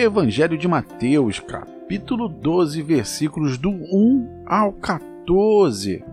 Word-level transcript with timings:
Evangelho 0.00 0.56
de 0.56 0.68
Mateus, 0.68 1.40
capítulo 1.40 2.28
12, 2.28 2.82
versículos 2.82 3.58
do 3.58 3.68
1 3.68 4.44
ao 4.46 4.72
14. 4.72 6.04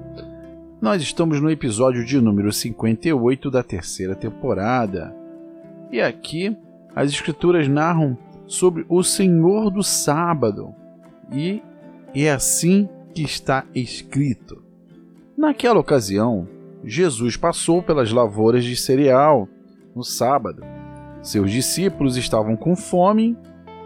Nós 0.81 1.04
estamos 1.04 1.39
no 1.39 1.51
episódio 1.51 2.03
de 2.03 2.19
número 2.19 2.51
58 2.51 3.51
da 3.51 3.62
terceira 3.62 4.15
temporada. 4.15 5.15
E 5.92 6.01
aqui 6.01 6.58
as 6.96 7.12
Escrituras 7.12 7.67
narram 7.67 8.17
sobre 8.47 8.87
o 8.90 9.03
Senhor 9.03 9.69
do 9.69 9.83
Sábado. 9.83 10.74
E 11.31 11.62
é 12.15 12.31
assim 12.31 12.90
que 13.13 13.22
está 13.22 13.65
escrito. 13.76 14.63
Naquela 15.38 15.79
ocasião, 15.79 16.48
Jesus 16.84 17.38
passou 17.38 17.84
pelas 17.84 18.12
lavouras 18.12 18.63
de 18.63 18.76
cereal 18.76 19.48
no 19.95 20.04
sábado. 20.04 20.63
Seus 21.22 21.52
discípulos 21.52 22.17
estavam 22.17 22.55
com 22.55 22.76
fome 22.76 23.38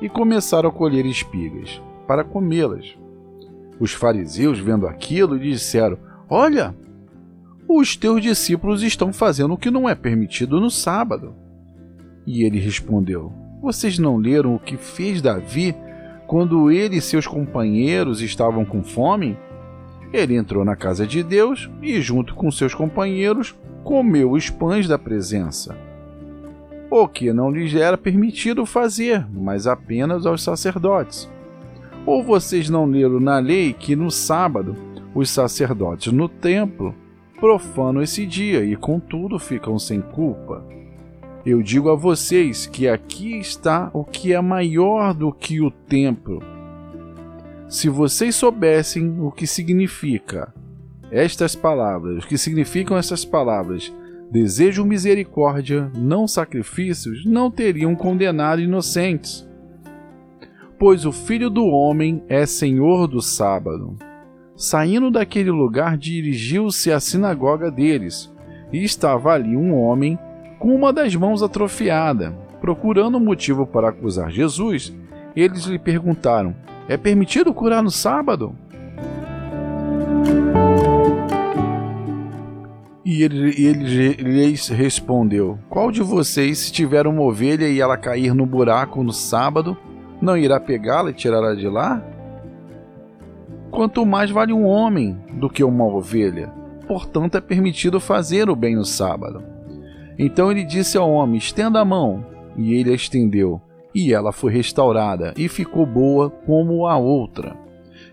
e 0.01 0.07
começaram 0.07 0.69
a 0.69 0.71
colher 0.71 1.05
espigas 1.05 1.81
para 2.07 2.23
comê-las. 2.23 2.97
Os 3.79 3.93
fariseus, 3.93 4.59
vendo 4.59 4.87
aquilo, 4.87 5.39
disseram: 5.39 5.97
Olha, 6.29 6.75
os 7.67 7.95
teus 7.95 8.21
discípulos 8.21 8.83
estão 8.83 9.13
fazendo 9.13 9.53
o 9.53 9.57
que 9.57 9.71
não 9.71 9.87
é 9.87 9.95
permitido 9.95 10.59
no 10.59 10.69
sábado. 10.69 11.35
E 12.25 12.43
ele 12.43 12.59
respondeu: 12.59 13.31
Vocês 13.61 13.97
não 13.97 14.17
leram 14.17 14.55
o 14.55 14.59
que 14.59 14.77
fez 14.77 15.21
Davi 15.21 15.75
quando 16.27 16.71
ele 16.71 16.97
e 16.97 17.01
seus 17.01 17.27
companheiros 17.27 18.21
estavam 18.21 18.65
com 18.65 18.83
fome? 18.83 19.37
Ele 20.11 20.35
entrou 20.35 20.65
na 20.65 20.75
casa 20.75 21.05
de 21.05 21.21
Deus 21.21 21.69
e, 21.81 22.01
junto 22.01 22.33
com 22.33 22.51
seus 22.51 22.73
companheiros, 22.73 23.55
comeu 23.83 24.31
os 24.31 24.49
pães 24.49 24.87
da 24.87 24.97
presença 24.97 25.88
o 26.89 27.07
que 27.07 27.31
não 27.31 27.51
lhes 27.51 27.75
era 27.75 27.97
permitido 27.97 28.65
fazer, 28.65 29.25
mas 29.31 29.67
apenas 29.67 30.25
aos 30.25 30.41
sacerdotes. 30.41 31.29
Ou 32.05 32.23
vocês 32.23 32.69
não 32.69 32.85
leram 32.85 33.19
na 33.19 33.37
lei 33.37 33.73
que 33.73 33.95
no 33.95 34.09
sábado 34.09 34.75
os 35.13 35.29
sacerdotes 35.29 36.11
no 36.11 36.27
templo 36.27 36.95
profanam 37.39 38.01
esse 38.01 38.25
dia 38.25 38.63
e, 38.63 38.75
contudo, 38.75 39.37
ficam 39.37 39.77
sem 39.77 40.01
culpa? 40.01 40.63
Eu 41.45 41.61
digo 41.61 41.89
a 41.89 41.95
vocês 41.95 42.65
que 42.65 42.87
aqui 42.87 43.37
está 43.37 43.89
o 43.93 44.03
que 44.03 44.33
é 44.33 44.41
maior 44.41 45.13
do 45.13 45.31
que 45.31 45.61
o 45.61 45.71
templo. 45.71 46.41
Se 47.67 47.87
vocês 47.87 48.35
soubessem 48.35 49.19
o 49.19 49.31
que 49.31 49.45
significa 49.45 50.53
estas 51.11 51.55
palavras, 51.55 52.23
o 52.23 52.27
que 52.27 52.37
significam 52.37 52.97
essas 52.97 53.23
palavras, 53.23 53.93
desejam 54.31 54.85
misericórdia, 54.85 55.91
não 55.95 56.27
sacrifícios, 56.27 57.25
não 57.25 57.49
teriam 57.49 57.95
condenado 57.95 58.61
inocentes. 58.61 59.47
Pois 60.77 61.05
o 61.05 61.11
Filho 61.11 61.49
do 61.49 61.65
Homem 61.65 62.23
é 62.29 62.45
Senhor 62.45 63.07
do 63.07 63.21
sábado. 63.21 63.95
Saindo 64.55 65.09
daquele 65.09 65.51
lugar, 65.51 65.97
dirigiu-se 65.97 66.91
à 66.91 66.99
sinagoga 66.99 67.71
deles, 67.71 68.31
e 68.71 68.83
estava 68.83 69.33
ali 69.33 69.55
um 69.55 69.73
homem 69.73 70.17
com 70.59 70.75
uma 70.75 70.93
das 70.93 71.15
mãos 71.15 71.41
atrofiada. 71.41 72.31
Procurando 72.61 73.19
motivo 73.19 73.65
para 73.65 73.89
acusar 73.89 74.29
Jesus, 74.29 74.93
eles 75.35 75.63
lhe 75.65 75.79
perguntaram: 75.79 76.53
É 76.87 76.97
permitido 76.97 77.53
curar 77.53 77.81
no 77.81 77.89
sábado? 77.89 78.53
E 83.05 83.23
ele, 83.23 83.49
ele 83.61 84.13
lhes 84.23 84.67
respondeu: 84.67 85.57
Qual 85.69 85.91
de 85.91 86.01
vocês, 86.01 86.57
se 86.57 86.71
tiver 86.71 87.07
uma 87.07 87.21
ovelha 87.21 87.67
e 87.67 87.79
ela 87.79 87.97
cair 87.97 88.33
no 88.33 88.45
buraco 88.45 89.03
no 89.03 89.13
sábado, 89.13 89.77
não 90.21 90.37
irá 90.37 90.59
pegá-la 90.59 91.11
e 91.11 91.13
tirá-la 91.13 91.55
de 91.55 91.67
lá? 91.67 92.03
Quanto 93.71 94.05
mais 94.05 94.31
vale 94.31 94.51
um 94.51 94.65
homem 94.65 95.17
do 95.33 95.49
que 95.49 95.63
uma 95.63 95.85
ovelha, 95.85 96.51
portanto 96.87 97.35
é 97.35 97.41
permitido 97.41 97.99
fazer 97.99 98.49
o 98.49 98.55
bem 98.55 98.75
no 98.75 98.83
sábado. 98.83 99.43
Então 100.17 100.51
ele 100.51 100.65
disse 100.65 100.97
ao 100.97 101.09
homem: 101.09 101.37
Estenda 101.37 101.79
a 101.79 101.85
mão. 101.85 102.25
E 102.57 102.73
ele 102.73 102.91
a 102.91 102.95
estendeu, 102.95 103.61
e 103.95 104.13
ela 104.13 104.33
foi 104.33 104.51
restaurada, 104.51 105.33
e 105.37 105.47
ficou 105.47 105.85
boa 105.85 106.29
como 106.29 106.85
a 106.85 106.97
outra. 106.97 107.55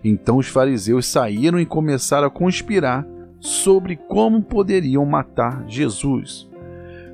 Então 0.01 0.37
os 0.37 0.47
fariseus 0.47 1.05
saíram 1.05 1.59
e 1.59 1.65
começaram 1.65 2.27
a 2.27 2.31
conspirar 2.31 3.05
sobre 3.47 3.95
como 3.95 4.41
poderiam 4.41 5.05
matar 5.05 5.63
Jesus. 5.69 6.49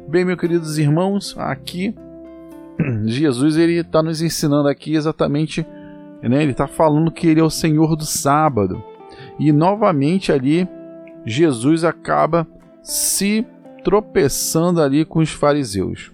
Bem, 0.10 0.26
meus 0.26 0.40
queridos 0.40 0.80
irmãos, 0.80 1.36
aqui 1.38 1.94
Jesus 3.06 3.56
ele 3.56 3.74
está 3.74 4.02
nos 4.02 4.20
ensinando 4.20 4.68
aqui 4.68 4.96
exatamente, 4.96 5.64
né, 6.24 6.42
ele 6.42 6.52
está 6.52 6.66
falando 6.66 7.12
que 7.12 7.28
ele 7.28 7.40
é 7.40 7.44
o 7.44 7.52
Senhor 7.52 7.96
do 7.96 8.04
sábado. 8.04 8.84
E 9.40 9.52
novamente 9.52 10.32
ali 10.32 10.68
Jesus 11.24 11.84
acaba 11.84 12.48
se 12.82 13.46
tropeçando 13.84 14.82
ali 14.82 15.06
com 15.06 15.20
os 15.20 15.30
fariseus. 15.30 16.12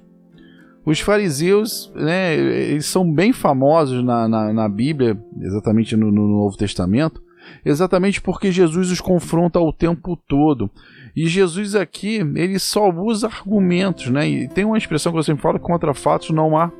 Os 0.85 1.00
fariseus, 1.00 1.94
né, 1.96 2.35
eles 2.35 2.88
são 2.88 3.09
bem 3.09 3.31
famosos 3.31 4.03
na, 4.03 4.28
na, 4.28 4.52
na 4.52 4.68
Bíblia, 4.68 5.18
exatamente 5.40 5.96
no, 5.96 6.12
no 6.12 6.28
Novo 6.28 6.58
Testamento, 6.58 7.22
exatamente 7.65 8.21
porque 8.21 8.51
Jesus 8.51 8.91
os 8.91 9.01
confronta 9.01 9.59
o 9.59 9.73
tempo 9.73 10.17
todo. 10.27 10.69
E 11.15 11.27
Jesus 11.27 11.75
aqui, 11.75 12.17
ele 12.35 12.59
só 12.59 12.89
usa 12.89 13.27
argumentos, 13.27 14.07
né? 14.07 14.27
E 14.27 14.47
tem 14.47 14.65
uma 14.65 14.77
expressão 14.77 15.11
que 15.11 15.17
eu 15.17 15.23
sempre 15.23 15.41
falo, 15.41 15.59
contra 15.59 15.93
fatos 15.93 16.29
não 16.29 16.57
há 16.57 16.71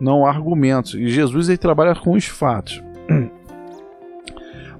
não 0.00 0.26
há 0.26 0.30
argumentos. 0.30 0.94
E 0.94 1.08
Jesus 1.08 1.48
ele 1.48 1.58
trabalha 1.58 1.94
com 1.94 2.12
os 2.12 2.26
fatos. 2.26 2.82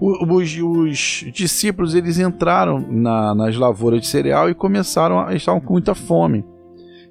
Os, 0.05 0.59
os 0.59 1.25
discípulos 1.33 1.95
eles 1.95 2.19
entraram 2.19 2.81
na, 2.91 3.37
nas 3.37 3.57
lavouras 3.57 4.01
de 4.01 4.09
cereal 4.09 4.51
e 4.51 4.55
começaram 4.55 5.21
a 5.21 5.33
estavam 5.33 5.61
com 5.61 5.75
muita 5.75 5.95
fome. 5.95 6.45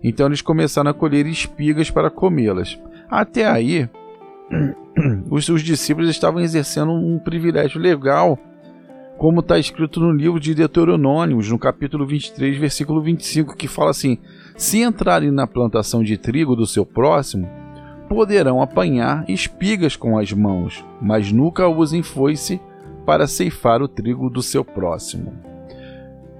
Então 0.03 0.25
eles 0.25 0.41
começaram 0.41 0.91
a 0.91 0.93
colher 0.93 1.25
espigas 1.25 1.89
para 1.89 2.09
comê-las. 2.09 2.77
Até 3.09 3.45
aí, 3.45 3.89
os 5.29 5.45
seus 5.45 5.61
discípulos 5.61 6.09
estavam 6.09 6.41
exercendo 6.41 6.91
um 6.91 7.19
privilégio 7.19 7.79
legal, 7.79 8.37
como 9.17 9.39
está 9.39 9.59
escrito 9.59 9.99
no 9.99 10.11
livro 10.11 10.39
de 10.39 10.55
Deuteronômios, 10.55 11.49
no 11.49 11.59
capítulo 11.59 12.05
23, 12.05 12.57
versículo 12.57 13.01
25, 13.01 13.55
que 13.55 13.67
fala 13.67 13.91
assim: 13.91 14.17
Se 14.57 14.81
entrarem 14.81 15.31
na 15.31 15.45
plantação 15.45 16.03
de 16.03 16.17
trigo 16.17 16.55
do 16.55 16.65
seu 16.65 16.85
próximo, 16.85 17.47
poderão 18.09 18.61
apanhar 18.61 19.23
espigas 19.29 19.95
com 19.95 20.17
as 20.17 20.33
mãos, 20.33 20.83
mas 21.01 21.31
nunca 21.31 21.67
usem 21.67 22.03
foice 22.03 22.59
para 23.05 23.27
ceifar 23.27 23.81
o 23.81 23.87
trigo 23.87 24.29
do 24.29 24.41
seu 24.41 24.65
próximo. 24.65 25.33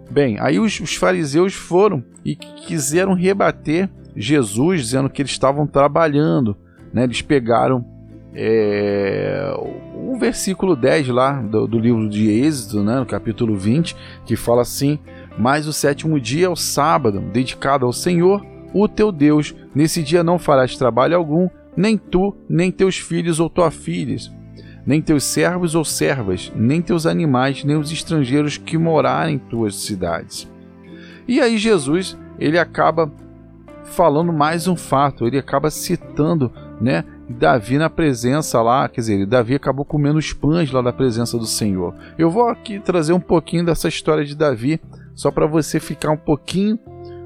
Bem, 0.10 0.38
aí 0.40 0.60
os, 0.60 0.80
os 0.82 0.96
fariseus 0.96 1.54
foram 1.54 2.04
e 2.26 2.36
quiseram 2.36 3.14
rebater 3.14 3.90
Jesus, 4.16 4.82
dizendo 4.82 5.10
que 5.10 5.22
eles 5.22 5.32
estavam 5.32 5.66
trabalhando. 5.66 6.58
Né? 6.94 7.04
Eles 7.04 7.22
pegaram 7.22 7.86
é, 8.34 9.54
o 9.94 10.18
versículo 10.18 10.76
10 10.76 11.10
lá 11.10 11.42
do, 11.42 11.68
do, 11.68 11.80
livro 11.80 12.08
de 12.08 12.30
Êxodo, 12.30 12.84
né, 12.84 13.00
no 13.00 13.06
capítulo 13.06 13.56
20, 13.56 13.96
que 14.26 14.36
fala 14.36 14.62
assim: 14.62 15.00
Mas 15.38 15.68
o 15.68 15.74
sétimo 15.74 16.20
dia 16.20 16.46
é 16.46 16.50
o 16.50 16.56
sábado, 16.56 17.20
dedicado 17.20 17.86
ao 17.86 17.94
Senhor, 17.94 18.46
o 18.74 18.88
teu 18.88 19.12
Deus. 19.12 19.54
Nesse 19.76 20.02
dia 20.02 20.24
não 20.24 20.40
farás 20.40 20.78
trabalho 20.78 21.18
algum, 21.18 21.50
nem 21.76 21.98
tu, 21.98 22.36
nem 22.50 22.72
teus 22.72 22.98
filhos 22.98 23.40
ou 23.40 23.50
tuas 23.50 23.74
filhas, 23.74 24.32
nem 24.86 25.02
teus 25.02 25.24
servos 25.24 25.76
ou 25.76 25.84
servas, 25.84 26.52
nem 26.56 26.82
teus 26.82 27.06
animais, 27.06 27.64
nem 27.64 27.76
os 27.76 27.92
estrangeiros 27.92 28.58
que 28.58 28.78
morarem 28.78 29.36
em 29.36 29.40
tuas 29.40 29.76
cidades. 29.76 30.50
E 31.28 31.40
aí 31.40 31.58
Jesus, 31.58 32.18
ele 32.40 32.58
acaba 32.58 33.12
falando 33.84 34.32
mais 34.32 34.68
um 34.68 34.76
fato, 34.76 35.28
ele 35.28 35.38
acaba 35.38 35.70
citando, 35.70 36.52
né, 36.80 37.04
Davi 37.32 37.78
na 37.78 37.90
presença 37.90 38.62
lá, 38.62 38.88
quer 38.88 39.02
dizer, 39.02 39.26
Davi 39.26 39.56
acabou 39.56 39.86
comendo 39.86 40.20
os 40.20 40.34
pães 40.34 40.72
lá 40.72 40.82
da 40.82 40.94
presença 40.94 41.38
do 41.38 41.46
Senhor. 41.46 41.96
Eu 42.18 42.30
vou 42.30 42.48
aqui 42.48 42.80
trazer 42.80 43.14
um 43.14 43.20
pouquinho 43.20 43.66
dessa 43.66 43.88
história 43.88 44.24
de 44.24 44.36
Davi, 44.36 44.80
só 45.16 45.32
para 45.32 45.46
você 45.46 45.80
ficar 45.80 46.12
um 46.12 46.18
pouquinho 46.18 46.80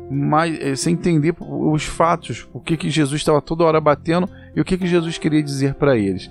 mais, 0.10 0.60
eh, 0.60 0.76
sem 0.76 0.94
entender 0.94 1.36
os 1.40 1.84
fatos, 1.84 2.48
o 2.54 2.60
que, 2.60 2.78
que 2.78 2.90
Jesus 2.90 3.22
estava 3.22 3.42
toda 3.42 3.64
hora 3.64 3.82
batendo 3.82 4.30
e 4.56 4.62
o 4.62 4.66
que, 4.66 4.78
que 4.78 4.88
Jesus 4.88 5.18
queria 5.18 5.42
dizer 5.42 5.74
para 5.76 5.98
eles. 5.98 6.30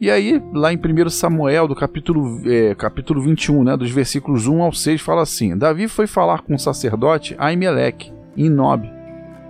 E 0.00 0.10
aí, 0.10 0.42
lá 0.52 0.72
em 0.72 0.76
1 0.76 1.08
Samuel, 1.08 1.66
do 1.66 1.74
capítulo, 1.74 2.42
é, 2.44 2.74
capítulo 2.74 3.22
21, 3.22 3.64
né, 3.64 3.76
dos 3.76 3.90
versículos 3.90 4.46
1 4.46 4.62
ao 4.62 4.72
6, 4.72 5.00
fala 5.00 5.22
assim: 5.22 5.56
Davi 5.56 5.88
foi 5.88 6.06
falar 6.06 6.42
com 6.42 6.54
o 6.54 6.58
sacerdote 6.58 7.34
Aimeleque, 7.38 8.12
em 8.36 8.50
Nob, 8.50 8.90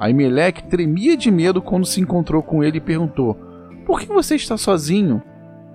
Aimeleque 0.05 0.65
tremia 0.65 1.17
de 1.17 1.31
medo 1.31 1.63
quando 1.63 1.87
se 1.87 1.99
encontrou 1.99 2.43
com 2.43 2.63
ele 2.63 2.77
e 2.77 2.81
perguntou: 2.81 3.35
Por 3.87 3.99
que 3.99 4.07
você 4.07 4.35
está 4.35 4.55
sozinho? 4.55 5.23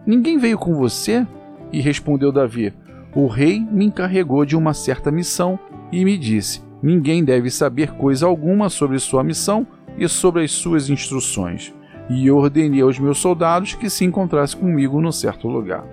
Ninguém 0.05 0.37
veio 0.37 0.55
com 0.59 0.75
você? 0.75 1.25
E 1.71 1.81
respondeu 1.81 2.31
Davi: 2.31 2.71
O 3.15 3.25
rei 3.25 3.59
me 3.59 3.85
encarregou 3.85 4.45
de 4.45 4.55
uma 4.55 4.71
certa 4.71 5.09
missão 5.09 5.57
e 5.91 6.05
me 6.05 6.15
disse: 6.15 6.61
Ninguém 6.79 7.23
deve 7.23 7.49
saber 7.49 7.93
coisa 7.93 8.27
alguma 8.27 8.69
sobre 8.69 8.99
sua 8.99 9.23
missão 9.23 9.65
e 9.97 10.07
sobre 10.07 10.43
as 10.43 10.51
suas 10.51 10.91
instruções. 10.91 11.73
e 12.07 12.29
ordenei 12.29 12.81
aos 12.81 12.99
meus 12.99 13.17
soldados 13.17 13.73
que 13.73 13.89
se 13.89 14.05
encontrassem 14.05 14.59
comigo 14.59 15.01
num 15.01 15.11
certo 15.11 15.47
lugar. 15.47 15.83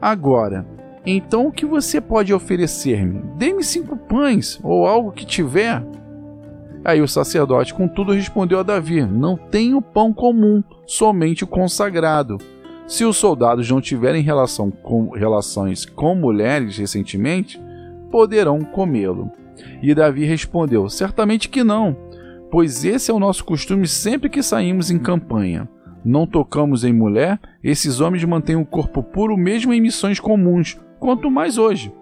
Agora, 0.00 0.64
então 1.04 1.48
o 1.48 1.52
que 1.52 1.66
você 1.66 2.00
pode 2.00 2.32
oferecer-me? 2.32 3.22
Dê-me 3.36 3.64
cinco 3.64 3.96
pães, 3.96 4.60
ou 4.62 4.86
algo 4.86 5.10
que 5.10 5.26
tiver. 5.26 5.82
Aí 6.84 7.00
o 7.00 7.08
sacerdote, 7.08 7.74
contudo, 7.74 8.12
respondeu 8.12 8.60
a 8.60 8.62
Davi: 8.62 9.02
Não 9.02 9.36
tenho 9.36 9.82
pão 9.82 10.12
comum, 10.12 10.62
somente 10.86 11.44
o 11.44 11.46
consagrado. 11.46 12.38
Se 12.86 13.04
os 13.04 13.16
soldados 13.16 13.70
não 13.70 13.80
tiverem 13.80 14.22
relação 14.22 14.70
com, 14.70 15.10
relações 15.10 15.84
com 15.84 16.14
mulheres 16.14 16.78
recentemente, 16.78 17.60
poderão 18.10 18.60
comê-lo. 18.60 19.30
E 19.82 19.94
Davi 19.94 20.24
respondeu: 20.24 20.88
Certamente 20.88 21.48
que 21.48 21.62
não, 21.62 21.96
pois 22.50 22.84
esse 22.84 23.10
é 23.10 23.14
o 23.14 23.18
nosso 23.18 23.44
costume 23.44 23.86
sempre 23.86 24.30
que 24.30 24.42
saímos 24.42 24.90
em 24.90 24.98
campanha. 24.98 25.68
Não 26.04 26.26
tocamos 26.26 26.84
em 26.84 26.92
mulher, 26.92 27.38
esses 27.62 28.00
homens 28.00 28.24
mantêm 28.24 28.56
o 28.56 28.64
corpo 28.64 29.02
puro 29.02 29.36
mesmo 29.36 29.74
em 29.74 29.80
missões 29.80 30.18
comuns, 30.18 30.78
quanto 30.98 31.30
mais 31.30 31.58
hoje. 31.58 31.92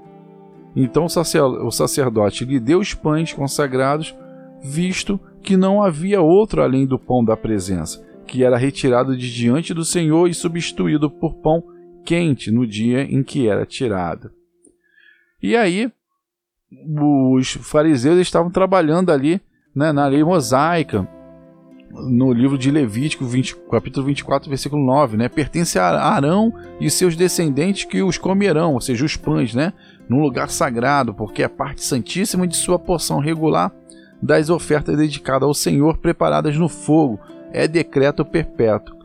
Então 0.76 1.06
o 1.06 1.70
sacerdote 1.70 2.44
lhe 2.44 2.60
deu 2.60 2.78
os 2.78 2.92
pães 2.92 3.32
consagrados, 3.32 4.14
visto 4.62 5.20
que 5.42 5.56
não 5.56 5.82
havia 5.82 6.20
outro 6.20 6.62
além 6.62 6.86
do 6.86 6.98
pão 6.98 7.24
da 7.24 7.36
presença, 7.36 8.04
que 8.26 8.42
era 8.42 8.56
retirado 8.56 9.16
de 9.16 9.32
diante 9.32 9.72
do 9.72 9.84
Senhor 9.84 10.28
e 10.28 10.34
substituído 10.34 11.10
por 11.10 11.34
pão 11.36 11.62
quente 12.04 12.50
no 12.50 12.66
dia 12.66 13.02
em 13.02 13.22
que 13.22 13.48
era 13.48 13.64
tirado. 13.64 14.30
E 15.42 15.56
aí, 15.56 15.90
os 17.38 17.52
fariseus 17.52 18.18
estavam 18.18 18.50
trabalhando 18.50 19.10
ali 19.10 19.40
né, 19.74 19.92
na 19.92 20.06
lei 20.06 20.24
mosaica, 20.24 21.08
no 21.90 22.32
livro 22.32 22.58
de 22.58 22.70
Levítico, 22.70 23.24
20, 23.24 23.56
capítulo 23.70 24.06
24, 24.06 24.48
versículo 24.48 24.84
9, 24.84 25.16
né? 25.16 25.28
Pertence 25.28 25.78
a 25.78 25.86
Arão 25.86 26.52
e 26.80 26.90
seus 26.90 27.16
descendentes 27.16 27.84
que 27.84 28.02
os 28.02 28.18
comerão, 28.18 28.74
ou 28.74 28.80
seja, 28.80 29.04
os 29.04 29.16
pães, 29.16 29.54
né? 29.54 29.72
Num 30.08 30.20
lugar 30.20 30.50
sagrado, 30.50 31.14
porque 31.14 31.42
é 31.42 31.48
parte 31.48 31.82
santíssima 31.82 32.46
de 32.46 32.56
sua 32.56 32.78
porção 32.78 33.18
regular 33.18 33.72
das 34.20 34.50
ofertas 34.50 34.96
dedicadas 34.96 35.46
ao 35.46 35.54
Senhor 35.54 35.98
preparadas 35.98 36.56
no 36.56 36.68
fogo. 36.68 37.20
É 37.52 37.66
decreto 37.68 38.24
perpétuo. 38.24 38.96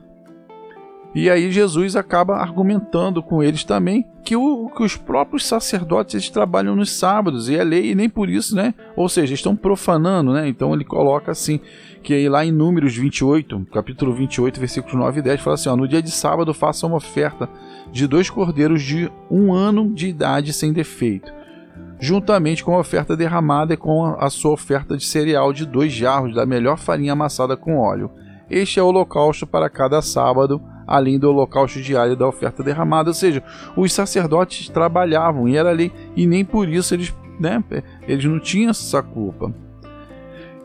E 1.14 1.30
aí 1.30 1.52
Jesus 1.52 1.98
acaba 1.98 2.38
argumentando 2.38 3.22
com 3.22 3.44
eles 3.44 3.66
também 3.66 4.06
que, 4.24 4.36
o, 4.36 4.70
que 4.70 4.82
os 4.82 4.96
próprios 4.96 5.46
sacerdotes 5.46 6.16
eles 6.16 6.30
trabalham 6.30 6.74
nos 6.74 6.90
sábados 6.92 7.50
e 7.50 7.56
é 7.56 7.64
lei 7.64 7.92
e 7.92 7.96
nem 7.96 8.10
por 8.10 8.30
isso, 8.30 8.56
né? 8.56 8.74
Ou 8.96 9.10
seja, 9.10 9.34
estão 9.34 9.54
profanando, 9.54 10.32
né? 10.32 10.48
Então 10.48 10.74
ele 10.74 10.86
coloca 10.86 11.32
assim 11.32 11.60
que 12.02 12.14
aí 12.14 12.30
lá 12.30 12.46
em 12.46 12.52
Números 12.52 12.96
28, 12.96 13.68
capítulo 13.74 14.14
28, 14.14 14.58
versículos 14.58 14.96
9 14.96 15.20
e 15.20 15.24
10, 15.24 15.42
fala 15.42 15.56
assim: 15.56 15.70
ó, 15.70 15.76
no 15.76 15.88
dia 15.88 16.02
de 16.02 16.12
sábado 16.12 16.54
faça 16.54 16.88
uma 16.88 16.96
oferta 16.96 17.50
de 17.92 18.08
dois 18.08 18.30
cordeiros 18.30 18.82
de 18.82 19.12
um 19.30 19.54
ano 19.54 19.94
de 19.94 20.08
idade 20.08 20.54
sem 20.54 20.72
defeito, 20.72 21.34
juntamente 22.02 22.64
com 22.64 22.76
a 22.76 22.80
oferta 22.80 23.16
derramada 23.16 23.74
e 23.74 23.78
com 23.78 24.16
a, 24.20 24.30
sua 24.30 24.52
oferta 24.52 24.98
de 24.98 25.06
cereal 25.06 25.54
de 25.54 25.66
dois 25.66 25.94
jarros 25.94 26.34
da 26.34 26.46
melhor 26.46 26.78
farinha 26.78 27.14
amassada 27.14 27.56
com 27.56 27.78
óleo. 27.78 28.12
Este 28.50 28.80
é 28.80 28.84
o 28.84 28.88
holocausto 28.88 29.48
para 29.48 29.70
cada 29.70 30.02
sábado 30.02 30.62
além 30.92 31.18
do 31.18 31.30
holocausto 31.30 31.82
diário 31.82 32.18
da 32.18 32.28
oferta 32.28 32.62
derramada. 32.62 33.10
Ou 33.10 33.14
seja, 33.14 33.42
os 33.78 33.94
sacerdotes 33.94 34.68
trabalhavam 34.68 35.48
e 35.48 35.56
era 35.56 35.70
ali, 35.70 35.92
e 36.18 36.28
nem 36.28 36.44
por 36.44 36.68
isso 36.68 36.94
eles, 36.94 37.14
né, 37.40 37.64
eles 38.06 38.26
não 38.26 38.40
tinham 38.40 38.72
essa 38.72 39.02
culpa. 39.02 39.54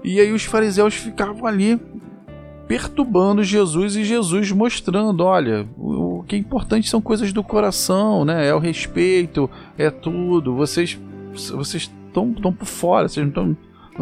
E 0.03 0.19
aí 0.19 0.33
os 0.33 0.44
fariseus 0.44 0.94
ficavam 0.94 1.47
ali 1.47 1.81
perturbando 2.67 3.44
Jesus 3.44 3.94
e 3.94 4.05
Jesus 4.05 4.50
mostrando, 4.50 5.25
olha, 5.25 5.69
o 5.79 6.25
que 6.27 6.35
é 6.35 6.38
importante 6.38 6.88
são 6.88 7.00
coisas 7.00 7.33
do 7.33 7.44
coração, 7.44 8.25
né? 8.25 8.49
É 8.49 8.55
o 8.55 8.59
respeito, 8.59 9.49
é 9.79 9.88
tudo. 9.88 10.56
Vocês 10.56 10.99
vocês 11.37 11.91
estão 12.06 12.33
por 12.53 12.67
fora, 12.67 13.09
vocês 13.09 13.27
não 13.35 13.56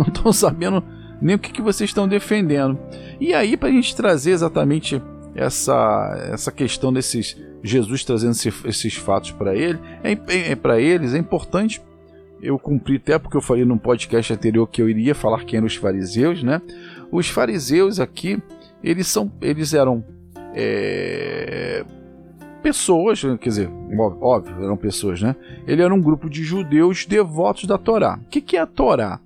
estão 0.06 0.32
sabendo 0.32 0.82
nem 1.20 1.36
o 1.36 1.38
que, 1.38 1.52
que 1.52 1.62
vocês 1.62 1.90
estão 1.90 2.06
defendendo. 2.06 2.78
E 3.20 3.32
aí, 3.32 3.56
para 3.56 3.68
a 3.68 3.72
gente 3.72 3.94
trazer 3.94 4.32
exatamente 4.32 5.00
essa, 5.34 6.28
essa 6.30 6.52
questão 6.52 6.92
desses 6.92 7.36
Jesus 7.62 8.04
trazendo 8.04 8.32
esse, 8.32 8.52
esses 8.66 8.94
fatos 8.94 9.30
para 9.30 9.54
ele, 9.54 9.78
é, 10.02 10.12
é, 10.12 10.52
é 10.52 10.56
para 10.56 10.80
eles 10.80 11.14
é 11.14 11.18
importante. 11.18 11.80
Eu 12.42 12.58
cumpri 12.58 12.96
até 12.96 13.18
porque 13.18 13.36
eu 13.36 13.40
falei 13.40 13.64
num 13.64 13.78
podcast 13.78 14.32
anterior 14.32 14.66
que 14.66 14.82
eu 14.82 14.88
iria 14.88 15.14
falar 15.14 15.44
quem 15.44 15.56
eram 15.56 15.66
os 15.66 15.76
fariseus, 15.76 16.42
né? 16.42 16.60
Os 17.10 17.28
fariseus 17.28 17.98
aqui, 17.98 18.38
eles 18.82 19.06
são, 19.06 19.32
eles 19.40 19.72
eram 19.72 20.04
é, 20.54 21.84
pessoas, 22.64 23.20
quer 23.20 23.48
dizer, 23.48 23.70
óbvio, 24.20 24.64
eram 24.64 24.76
pessoas, 24.76 25.20
né? 25.20 25.36
Ele 25.66 25.82
era 25.82 25.94
um 25.94 26.00
grupo 26.00 26.30
de 26.30 26.42
judeus 26.42 27.04
devotos 27.04 27.66
da 27.66 27.76
Torá. 27.76 28.18
O 28.24 28.28
que, 28.30 28.40
que 28.40 28.56
é 28.56 28.60
a 28.60 28.66
Torá? 28.66 29.20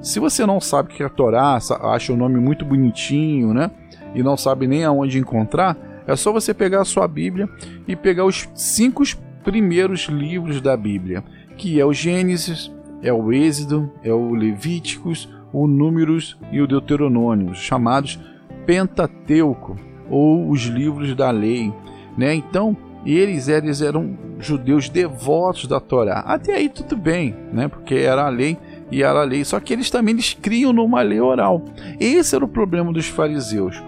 Se 0.00 0.20
você 0.20 0.46
não 0.46 0.60
sabe 0.60 0.92
o 0.92 0.96
que 0.96 1.02
é 1.02 1.06
a 1.06 1.10
Torá, 1.10 1.58
acha 1.82 2.12
o 2.12 2.16
nome 2.16 2.38
muito 2.38 2.64
bonitinho, 2.64 3.52
né? 3.52 3.70
e 4.16 4.22
não 4.22 4.36
sabe 4.36 4.66
nem 4.66 4.82
aonde 4.82 5.18
encontrar, 5.18 5.76
é 6.06 6.16
só 6.16 6.32
você 6.32 6.54
pegar 6.54 6.80
a 6.80 6.84
sua 6.86 7.06
Bíblia 7.06 7.46
e 7.86 7.94
pegar 7.94 8.24
os 8.24 8.48
cinco 8.54 9.02
primeiros 9.44 10.08
livros 10.08 10.60
da 10.62 10.74
Bíblia, 10.74 11.22
que 11.58 11.78
é 11.78 11.84
o 11.84 11.92
Gênesis, 11.92 12.72
é 13.02 13.12
o 13.12 13.30
Êxodo, 13.30 13.92
é 14.02 14.12
o 14.12 14.34
Levíticos, 14.34 15.28
o 15.52 15.66
Números 15.66 16.38
e 16.50 16.62
o 16.62 16.66
Deuteronômio, 16.66 17.54
chamados 17.54 18.18
Pentateuco 18.64 19.76
ou 20.08 20.48
os 20.48 20.62
livros 20.62 21.14
da 21.14 21.30
lei, 21.30 21.70
né? 22.16 22.34
Então, 22.34 22.76
eles, 23.04 23.48
eles 23.48 23.80
eram 23.82 24.16
judeus 24.38 24.88
devotos 24.88 25.66
da 25.66 25.78
Torá. 25.78 26.20
Até 26.20 26.54
aí 26.54 26.68
tudo 26.68 26.96
bem, 26.96 27.34
né? 27.52 27.68
Porque 27.68 27.94
era 27.94 28.26
a 28.26 28.28
lei 28.28 28.58
e 28.90 29.02
era 29.02 29.20
a 29.20 29.24
lei. 29.24 29.44
Só 29.44 29.60
que 29.60 29.72
eles 29.72 29.90
também 29.90 30.14
eles 30.14 30.34
criam 30.34 30.72
numa 30.72 31.02
lei 31.02 31.20
oral. 31.20 31.64
Esse 32.00 32.34
era 32.34 32.44
o 32.44 32.48
problema 32.48 32.92
dos 32.92 33.06
fariseus 33.06 33.80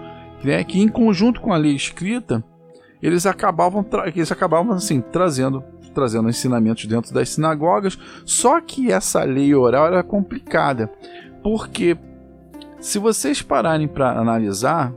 né, 0.43 0.63
que 0.63 0.79
em 0.79 0.87
conjunto 0.87 1.41
com 1.41 1.53
a 1.53 1.57
lei 1.57 1.73
escrita, 1.73 2.43
eles 3.01 3.25
acabavam, 3.25 3.85
eles 4.13 4.31
acabavam 4.31 4.73
assim, 4.73 5.01
trazendo, 5.01 5.63
trazendo 5.93 6.29
ensinamentos 6.29 6.85
dentro 6.85 7.13
das 7.13 7.29
sinagogas, 7.29 7.97
só 8.25 8.59
que 8.59 8.91
essa 8.91 9.23
lei 9.23 9.53
oral 9.53 9.87
era 9.87 10.03
complicada, 10.03 10.91
porque 11.43 11.97
se 12.79 12.99
vocês 12.99 13.41
pararem 13.41 13.87
para 13.87 14.17
analisar, 14.17 14.93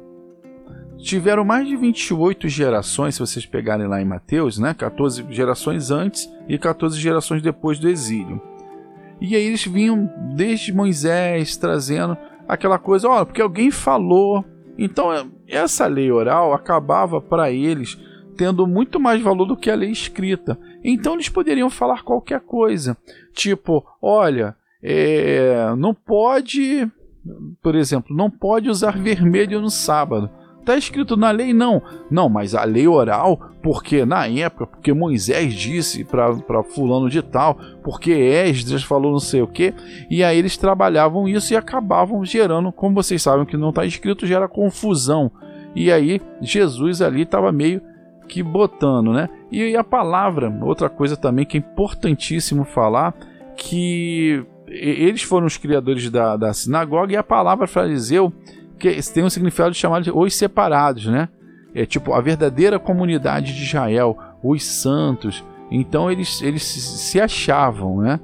tiveram 1.02 1.44
mais 1.44 1.66
de 1.66 1.76
28 1.76 2.48
gerações, 2.48 3.14
se 3.14 3.20
vocês 3.20 3.44
pegarem 3.44 3.86
lá 3.86 4.00
em 4.00 4.04
Mateus, 4.04 4.58
né, 4.58 4.72
14 4.74 5.24
gerações 5.30 5.90
antes 5.90 6.30
e 6.48 6.56
14 6.56 6.98
gerações 6.98 7.42
depois 7.42 7.78
do 7.78 7.88
exílio. 7.88 8.40
E 9.20 9.36
aí 9.36 9.44
eles 9.44 9.64
vinham 9.64 10.10
desde 10.34 10.72
Moisés 10.72 11.56
trazendo 11.56 12.16
aquela 12.48 12.78
coisa, 12.78 13.08
ó, 13.08 13.24
porque 13.24 13.42
alguém 13.42 13.70
falou 13.70 14.44
então, 14.76 15.30
essa 15.46 15.86
lei 15.86 16.10
oral 16.10 16.52
acabava 16.52 17.20
para 17.20 17.50
eles 17.50 17.98
tendo 18.36 18.66
muito 18.66 18.98
mais 18.98 19.20
valor 19.20 19.44
do 19.44 19.56
que 19.56 19.70
a 19.70 19.74
lei 19.74 19.90
escrita. 19.90 20.58
Então, 20.82 21.14
eles 21.14 21.28
poderiam 21.28 21.68
falar 21.68 22.02
qualquer 22.02 22.40
coisa, 22.40 22.96
tipo: 23.32 23.84
olha, 24.00 24.56
é, 24.82 25.74
não 25.76 25.94
pode, 25.94 26.90
por 27.62 27.74
exemplo, 27.74 28.16
não 28.16 28.30
pode 28.30 28.68
usar 28.68 28.98
vermelho 28.98 29.60
no 29.60 29.70
sábado. 29.70 30.30
Está 30.62 30.76
escrito 30.76 31.16
na 31.16 31.32
lei? 31.32 31.52
Não. 31.52 31.82
Não, 32.08 32.28
mas 32.28 32.54
a 32.54 32.62
lei 32.62 32.86
oral, 32.86 33.50
porque 33.60 34.04
na 34.04 34.28
época, 34.28 34.64
porque 34.64 34.92
Moisés 34.92 35.52
disse 35.54 36.04
para 36.04 36.62
fulano 36.62 37.10
de 37.10 37.20
tal, 37.20 37.58
porque 37.82 38.12
Esdras 38.12 38.84
falou 38.84 39.10
não 39.10 39.18
sei 39.18 39.42
o 39.42 39.48
que, 39.48 39.74
e 40.08 40.22
aí 40.22 40.38
eles 40.38 40.56
trabalhavam 40.56 41.28
isso 41.28 41.52
e 41.52 41.56
acabavam 41.56 42.24
gerando, 42.24 42.70
como 42.70 42.94
vocês 42.94 43.20
sabem 43.20 43.44
que 43.44 43.56
não 43.56 43.70
está 43.70 43.84
escrito, 43.84 44.24
gera 44.24 44.46
confusão. 44.46 45.32
E 45.74 45.90
aí 45.90 46.20
Jesus 46.40 47.02
ali 47.02 47.22
estava 47.22 47.50
meio 47.50 47.82
que 48.28 48.40
botando, 48.40 49.12
né? 49.12 49.28
E 49.50 49.76
a 49.76 49.82
palavra, 49.82 50.56
outra 50.62 50.88
coisa 50.88 51.16
também 51.16 51.44
que 51.44 51.56
é 51.56 51.60
importantíssimo 51.60 52.64
falar, 52.64 53.14
que 53.56 54.46
eles 54.68 55.22
foram 55.22 55.46
os 55.46 55.56
criadores 55.56 56.08
da, 56.08 56.36
da 56.36 56.54
sinagoga 56.54 57.12
e 57.12 57.16
a 57.16 57.24
palavra 57.24 57.66
fariseu 57.66 58.32
que 58.78 59.00
tem 59.12 59.24
um 59.24 59.30
significado 59.30 59.74
chamado 59.74 60.04
de 60.04 60.10
os 60.10 60.34
separados, 60.34 61.06
né? 61.06 61.28
É 61.74 61.86
tipo 61.86 62.12
a 62.12 62.20
verdadeira 62.20 62.78
comunidade 62.78 63.54
de 63.54 63.62
Israel, 63.62 64.18
os 64.42 64.64
santos. 64.64 65.44
Então 65.70 66.10
eles, 66.10 66.42
eles 66.42 66.62
se 66.62 67.20
achavam, 67.20 67.98
né? 67.98 68.20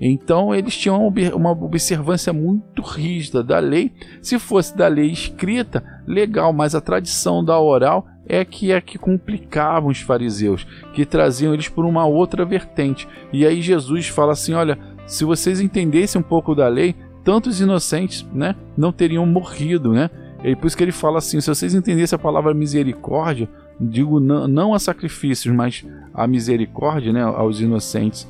Então 0.00 0.54
eles 0.54 0.76
tinham 0.76 1.12
uma 1.34 1.52
observância 1.52 2.32
muito 2.32 2.82
rígida 2.82 3.42
da 3.42 3.58
lei. 3.58 3.92
Se 4.20 4.38
fosse 4.38 4.76
da 4.76 4.88
lei 4.88 5.10
escrita, 5.10 5.82
legal, 6.06 6.52
mas 6.52 6.74
a 6.74 6.80
tradição 6.80 7.44
da 7.44 7.58
oral 7.60 8.06
é 8.26 8.44
que 8.44 8.72
é 8.72 8.80
que 8.80 8.98
complicavam 8.98 9.90
os 9.90 10.00
fariseus, 10.00 10.66
que 10.92 11.04
traziam 11.04 11.52
eles 11.52 11.68
por 11.68 11.84
uma 11.84 12.04
outra 12.04 12.44
vertente. 12.44 13.08
E 13.32 13.46
aí 13.46 13.60
Jesus 13.60 14.08
fala 14.08 14.32
assim: 14.32 14.54
olha, 14.54 14.78
se 15.06 15.24
vocês 15.24 15.60
entendessem 15.60 16.20
um 16.20 16.24
pouco 16.24 16.54
da 16.54 16.68
lei, 16.68 16.94
tantos 17.24 17.60
inocentes, 17.60 18.26
né, 18.32 18.54
não 18.76 18.92
teriam 18.92 19.24
morrido, 19.26 19.92
né? 19.92 20.10
E 20.44 20.56
por 20.56 20.66
isso 20.66 20.76
que 20.76 20.82
ele 20.82 20.92
fala 20.92 21.18
assim: 21.18 21.40
se 21.40 21.48
vocês 21.48 21.74
entendessem 21.74 22.16
a 22.16 22.18
palavra 22.18 22.52
misericórdia, 22.52 23.48
digo 23.80 24.18
não, 24.20 24.74
a 24.74 24.78
sacrifícios, 24.78 25.54
mas 25.54 25.86
a 26.12 26.26
misericórdia 26.26 27.12
né, 27.12 27.22
aos 27.22 27.60
inocentes, 27.60 28.28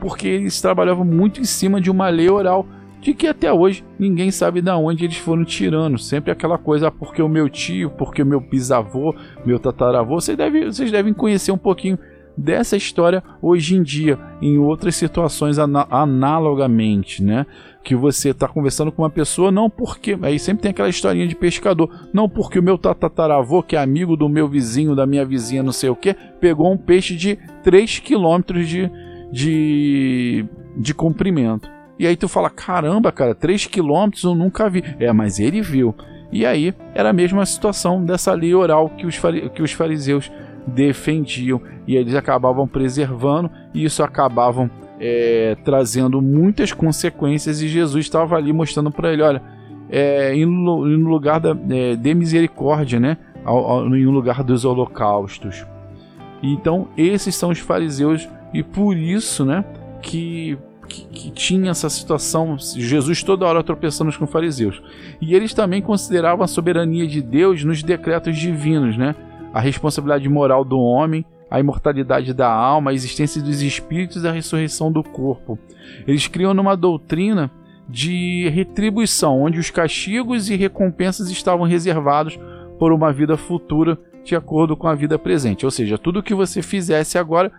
porque 0.00 0.28
eles 0.28 0.60
trabalhavam 0.60 1.04
muito 1.04 1.40
em 1.40 1.44
cima 1.44 1.80
de 1.80 1.90
uma 1.90 2.08
lei 2.08 2.28
oral 2.28 2.66
de 3.00 3.14
que 3.14 3.26
até 3.26 3.52
hoje 3.52 3.84
ninguém 3.98 4.30
sabe 4.30 4.60
de 4.60 4.70
onde 4.70 5.04
eles 5.04 5.16
foram 5.16 5.44
tirando. 5.44 5.98
Sempre 5.98 6.32
aquela 6.32 6.58
coisa, 6.58 6.88
ah, 6.88 6.90
porque 6.90 7.22
o 7.22 7.28
meu 7.28 7.48
tio, 7.48 7.90
porque 7.90 8.22
o 8.22 8.26
meu 8.26 8.40
bisavô, 8.40 9.14
meu 9.44 9.58
tataravô, 9.58 10.20
vocês 10.20 10.36
devem, 10.36 10.64
vocês 10.64 10.90
devem 10.90 11.12
conhecer 11.14 11.52
um 11.52 11.58
pouquinho 11.58 11.98
dessa 12.36 12.76
história 12.76 13.22
hoje 13.40 13.76
em 13.76 13.82
dia, 13.82 14.18
em 14.42 14.58
outras 14.58 14.96
situações 14.96 15.58
analogamente, 15.58 17.22
né? 17.22 17.46
Que 17.82 17.94
você 17.94 18.30
está 18.30 18.48
conversando 18.48 18.90
com 18.90 19.02
uma 19.02 19.10
pessoa, 19.10 19.50
não 19.50 19.70
porque. 19.70 20.18
Aí 20.22 20.38
sempre 20.38 20.62
tem 20.62 20.70
aquela 20.72 20.88
historinha 20.88 21.26
de 21.26 21.34
pescador. 21.34 21.88
Não 22.12 22.28
porque 22.28 22.58
o 22.58 22.62
meu 22.62 22.76
tataravô, 22.76 23.62
que 23.62 23.76
é 23.76 23.78
amigo 23.78 24.16
do 24.16 24.28
meu 24.28 24.48
vizinho, 24.48 24.96
da 24.96 25.06
minha 25.06 25.24
vizinha, 25.24 25.62
não 25.62 25.72
sei 25.72 25.88
o 25.88 25.96
que, 25.96 26.14
pegou 26.40 26.72
um 26.72 26.76
peixe 26.76 27.14
de 27.14 27.38
3 27.62 28.00
quilômetros 28.00 28.68
de, 28.68 28.90
de, 29.30 30.44
de 30.76 30.92
comprimento. 30.92 31.70
E 31.98 32.06
aí 32.06 32.16
tu 32.16 32.28
fala, 32.28 32.50
caramba, 32.50 33.10
cara, 33.10 33.34
3 33.34 33.66
quilômetros 33.66 34.24
eu 34.24 34.34
nunca 34.34 34.68
vi. 34.68 34.82
É, 34.98 35.12
mas 35.12 35.38
ele 35.38 35.62
viu. 35.62 35.94
E 36.30 36.44
aí 36.44 36.74
era 36.94 37.10
a 37.10 37.12
mesma 37.12 37.46
situação 37.46 38.04
dessa 38.04 38.32
lei 38.32 38.54
oral 38.54 38.90
que 38.90 39.06
os, 39.06 39.18
que 39.54 39.62
os 39.62 39.72
fariseus 39.72 40.30
defendiam. 40.66 41.60
E 41.86 41.96
eles 41.96 42.14
acabavam 42.14 42.66
preservando 42.66 43.50
e 43.72 43.84
isso 43.84 44.02
acabavam 44.02 44.70
é, 44.98 45.56
trazendo 45.64 46.20
muitas 46.20 46.72
consequências. 46.72 47.62
E 47.62 47.68
Jesus 47.68 48.06
estava 48.06 48.36
ali 48.36 48.52
mostrando 48.52 48.90
para 48.90 49.12
ele: 49.12 49.22
olha, 49.22 49.42
é, 49.88 50.34
no, 50.44 50.84
no 50.86 51.08
lugar 51.08 51.40
da, 51.40 51.56
é, 51.70 51.94
de 51.96 52.14
misericórdia, 52.14 52.98
né? 52.98 53.16
Ao, 53.44 53.58
ao, 53.58 53.96
em 53.96 54.06
lugar 54.06 54.42
dos 54.42 54.64
holocaustos. 54.64 55.64
Então, 56.42 56.88
esses 56.96 57.34
são 57.34 57.50
os 57.50 57.60
fariseus, 57.60 58.28
e 58.52 58.62
por 58.62 58.96
isso, 58.96 59.44
né, 59.44 59.64
que 60.02 60.58
que, 60.86 61.04
que, 61.06 61.30
tinha 61.30 61.70
essa 61.70 61.90
situação, 61.90 62.56
Jesus 62.58 63.22
toda 63.22 63.44
hora 63.44 63.62
tropeçando 63.62 64.16
com 64.16 64.26
fariseus. 64.26 64.80
E 65.20 65.34
eles 65.34 65.52
também 65.52 65.82
consideravam 65.82 66.44
a 66.44 66.48
soberania 66.48 67.06
de 67.06 67.20
Deus 67.20 67.64
nos 67.64 67.82
decretos 67.82 68.36
divinos, 68.38 68.96
né? 68.96 69.14
A 69.56 69.60
responsabilidade 69.60 70.28
moral 70.28 70.66
do 70.66 70.78
homem, 70.78 71.24
a 71.50 71.58
imortalidade 71.58 72.34
da 72.34 72.46
alma, 72.46 72.90
a 72.90 72.94
existência 72.94 73.40
dos 73.40 73.62
espíritos 73.62 74.22
e 74.22 74.28
a 74.28 74.30
ressurreição 74.30 74.92
do 74.92 75.02
corpo. 75.02 75.58
Eles 76.06 76.28
criam 76.28 76.52
numa 76.52 76.76
doutrina 76.76 77.50
de 77.88 78.50
retribuição, 78.50 79.40
onde 79.40 79.58
os 79.58 79.70
castigos 79.70 80.50
e 80.50 80.56
recompensas 80.56 81.30
estavam 81.30 81.64
reservados 81.64 82.38
por 82.78 82.92
uma 82.92 83.10
vida 83.10 83.34
futura 83.38 83.98
de 84.22 84.36
acordo 84.36 84.76
com 84.76 84.88
a 84.88 84.94
vida 84.94 85.18
presente. 85.18 85.64
Ou 85.64 85.70
seja, 85.70 85.96
tudo 85.96 86.22
que 86.22 86.34
você 86.34 86.60
fizesse 86.60 87.16
agora 87.16 87.50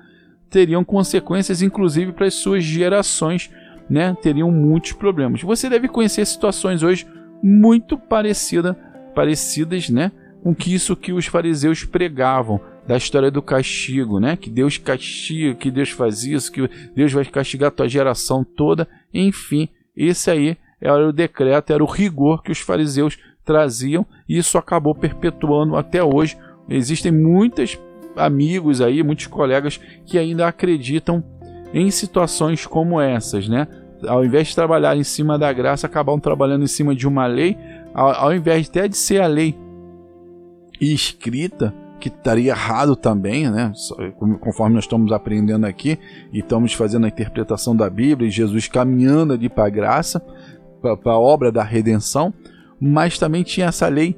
teriam 0.51 0.83
consequências, 0.83 1.63
inclusive 1.63 2.11
para 2.11 2.27
as 2.27 2.35
suas 2.35 2.63
gerações, 2.63 3.49
né? 3.89 4.15
Teriam 4.21 4.51
muitos 4.51 4.91
problemas. 4.91 5.41
Você 5.41 5.67
deve 5.67 5.87
conhecer 5.87 6.27
situações 6.27 6.83
hoje 6.83 7.07
muito 7.41 7.97
parecida, 7.97 8.75
parecidas, 9.15 9.89
né? 9.89 10.11
Com 10.43 10.53
que 10.55 10.73
isso 10.73 10.95
que 10.95 11.11
os 11.11 11.25
fariseus 11.25 11.83
pregavam 11.83 12.61
da 12.87 12.95
história 12.95 13.29
do 13.29 13.41
castigo, 13.41 14.19
né? 14.19 14.37
Que 14.37 14.49
Deus 14.49 14.77
castiga, 14.77 15.55
que 15.55 15.69
Deus 15.69 15.89
faz 15.89 16.23
isso, 16.23 16.51
que 16.51 16.69
Deus 16.95 17.11
vai 17.11 17.25
castigar 17.25 17.67
a 17.67 17.71
tua 17.71 17.89
geração 17.89 18.43
toda. 18.43 18.87
Enfim, 19.13 19.67
esse 19.95 20.31
aí 20.31 20.57
era 20.79 21.07
o 21.07 21.11
decreto, 21.11 21.73
era 21.73 21.83
o 21.83 21.87
rigor 21.87 22.41
que 22.41 22.51
os 22.51 22.59
fariseus 22.59 23.17
traziam 23.43 24.05
e 24.27 24.37
isso 24.37 24.57
acabou 24.57 24.95
perpetuando 24.95 25.75
até 25.75 26.03
hoje. 26.03 26.37
Existem 26.69 27.11
muitas 27.11 27.77
amigos 28.15 28.81
aí, 28.81 29.03
muitos 29.03 29.27
colegas 29.27 29.79
que 30.05 30.17
ainda 30.17 30.47
acreditam 30.47 31.23
em 31.73 31.91
situações 31.91 32.65
como 32.65 33.01
essas, 33.01 33.47
né? 33.47 33.67
Ao 34.07 34.23
invés 34.23 34.49
de 34.49 34.55
trabalhar 34.55 34.95
em 34.95 35.03
cima 35.03 35.37
da 35.37 35.51
graça, 35.51 35.87
acabam 35.87 36.19
trabalhando 36.19 36.63
em 36.63 36.67
cima 36.67 36.95
de 36.95 37.07
uma 37.07 37.25
lei, 37.25 37.57
ao, 37.93 38.09
ao 38.11 38.33
invés 38.33 38.69
até 38.69 38.87
de 38.87 38.95
ser 38.95 39.21
a 39.21 39.27
lei 39.27 39.57
escrita, 40.79 41.73
que 41.99 42.09
estaria 42.09 42.51
errado 42.51 42.95
também, 42.95 43.49
né? 43.49 43.71
Conforme 44.39 44.75
nós 44.75 44.83
estamos 44.83 45.11
aprendendo 45.11 45.65
aqui 45.65 45.97
e 46.31 46.39
estamos 46.39 46.73
fazendo 46.73 47.05
a 47.05 47.09
interpretação 47.09 47.75
da 47.75 47.89
Bíblia 47.89 48.27
e 48.27 48.31
Jesus 48.31 48.67
caminhando 48.67 49.33
ali 49.33 49.49
para 49.49 49.65
a 49.65 49.69
graça, 49.69 50.23
para 50.81 51.11
a 51.11 51.19
obra 51.19 51.51
da 51.51 51.63
redenção, 51.63 52.33
mas 52.79 53.17
também 53.17 53.43
tinha 53.43 53.67
essa 53.67 53.87
lei 53.87 54.15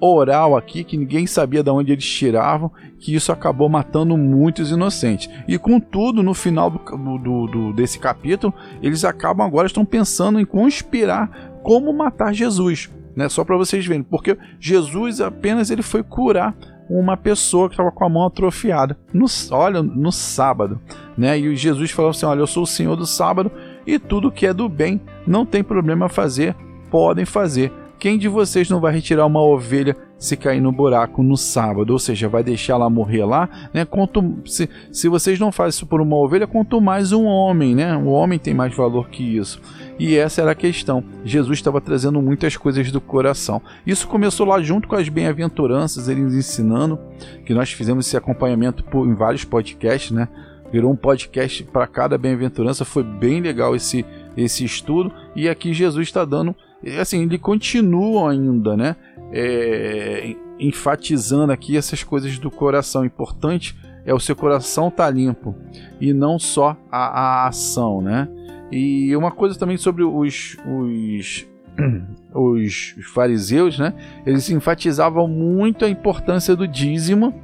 oral 0.00 0.56
aqui 0.56 0.84
que 0.84 0.96
ninguém 0.96 1.26
sabia 1.26 1.62
de 1.62 1.70
onde 1.70 1.92
eles 1.92 2.04
tiravam, 2.04 2.70
que 2.98 3.14
isso 3.14 3.32
acabou 3.32 3.68
matando 3.68 4.16
muitos 4.16 4.70
inocentes. 4.70 5.28
E 5.48 5.58
contudo, 5.58 6.22
no 6.22 6.34
final 6.34 6.70
do, 6.70 7.18
do, 7.18 7.46
do 7.46 7.72
desse 7.72 7.98
capítulo, 7.98 8.52
eles 8.82 9.04
acabam 9.04 9.46
agora 9.46 9.66
estão 9.66 9.84
pensando 9.84 10.38
em 10.38 10.44
conspirar 10.44 11.58
como 11.62 11.92
matar 11.92 12.32
Jesus, 12.32 12.90
né? 13.16 13.28
Só 13.28 13.42
para 13.42 13.56
vocês 13.56 13.84
verem, 13.86 14.02
porque 14.02 14.36
Jesus 14.60 15.20
apenas 15.20 15.70
ele 15.70 15.82
foi 15.82 16.02
curar 16.02 16.54
uma 16.88 17.16
pessoa 17.16 17.68
que 17.68 17.74
estava 17.74 17.90
com 17.90 18.04
a 18.04 18.08
mão 18.08 18.26
atrofiada. 18.26 18.96
No, 19.12 19.26
olha, 19.50 19.82
no 19.82 20.12
sábado, 20.12 20.80
né? 21.16 21.38
E 21.38 21.56
Jesus 21.56 21.90
falou 21.90 22.10
assim: 22.10 22.26
Olha, 22.26 22.40
eu 22.40 22.46
sou 22.46 22.62
o 22.62 22.66
Senhor 22.66 22.94
do 22.94 23.06
sábado 23.06 23.50
e 23.86 23.98
tudo 23.98 24.30
que 24.30 24.46
é 24.46 24.52
do 24.52 24.68
bem 24.68 25.00
não 25.26 25.46
tem 25.46 25.64
problema 25.64 26.08
fazer, 26.08 26.54
podem 26.90 27.24
fazer. 27.24 27.72
Quem 27.98 28.18
de 28.18 28.28
vocês 28.28 28.68
não 28.68 28.78
vai 28.78 28.92
retirar 28.92 29.24
uma 29.24 29.40
ovelha 29.40 29.96
se 30.18 30.36
cair 30.36 30.60
no 30.60 30.72
buraco 30.72 31.22
no 31.22 31.36
sábado? 31.36 31.92
Ou 31.92 31.98
seja, 31.98 32.28
vai 32.28 32.42
deixar 32.42 32.74
ela 32.74 32.88
morrer 32.88 33.24
lá? 33.24 33.48
Né? 33.72 33.84
Quanto, 33.84 34.36
se, 34.44 34.68
se 34.90 35.08
vocês 35.08 35.38
não 35.38 35.52
fazem 35.52 35.70
isso 35.70 35.86
por 35.86 36.00
uma 36.00 36.16
ovelha, 36.16 36.46
quanto 36.46 36.80
mais 36.80 37.12
um 37.12 37.24
homem, 37.24 37.74
né? 37.74 37.96
O 37.96 38.06
homem 38.06 38.38
tem 38.38 38.54
mais 38.54 38.74
valor 38.74 39.08
que 39.08 39.22
isso. 39.22 39.60
E 39.98 40.16
essa 40.16 40.42
era 40.42 40.52
a 40.52 40.54
questão. 40.54 41.02
Jesus 41.24 41.58
estava 41.58 41.80
trazendo 41.80 42.20
muitas 42.20 42.56
coisas 42.56 42.90
do 42.90 43.00
coração. 43.00 43.60
Isso 43.86 44.08
começou 44.08 44.46
lá 44.46 44.60
junto 44.60 44.88
com 44.88 44.96
as 44.96 45.08
bem-aventuranças, 45.08 46.08
eles 46.08 46.34
ensinando, 46.34 46.98
que 47.44 47.54
nós 47.54 47.72
fizemos 47.72 48.06
esse 48.06 48.16
acompanhamento 48.16 48.84
por, 48.84 49.06
em 49.06 49.14
vários 49.14 49.44
podcasts, 49.44 50.10
né? 50.10 50.28
Virou 50.72 50.92
um 50.92 50.96
podcast 50.96 51.62
para 51.64 51.86
cada 51.86 52.18
bem-aventurança. 52.18 52.84
Foi 52.84 53.02
bem 53.02 53.40
legal 53.40 53.74
esse, 53.76 54.04
esse 54.36 54.64
estudo. 54.64 55.12
E 55.34 55.48
aqui 55.48 55.72
Jesus 55.72 56.08
está 56.08 56.24
dando 56.24 56.54
assim, 57.00 57.22
ele 57.22 57.38
continua 57.38 58.30
ainda, 58.30 58.76
né? 58.76 58.96
É, 59.32 60.34
enfatizando 60.58 61.52
aqui 61.52 61.76
essas 61.76 62.02
coisas 62.02 62.38
do 62.38 62.50
coração. 62.50 63.04
Importante 63.04 63.76
é 64.04 64.14
o 64.14 64.20
seu 64.20 64.36
coração 64.36 64.88
estar 64.88 65.06
tá 65.06 65.10
limpo 65.10 65.54
e 66.00 66.12
não 66.12 66.38
só 66.38 66.76
a, 66.90 66.98
a, 66.98 67.48
ação, 67.48 68.00
né? 68.00 68.28
E 68.70 69.14
uma 69.16 69.30
coisa 69.30 69.58
também 69.58 69.76
sobre 69.76 70.02
os, 70.04 70.56
os, 70.66 71.46
os 72.32 72.94
fariseus, 73.12 73.78
né? 73.78 73.92
Eles 74.24 74.48
enfatizavam 74.50 75.26
muito 75.26 75.84
a 75.84 75.88
importância 75.88 76.54
do 76.56 76.66
dízimo 76.66 77.34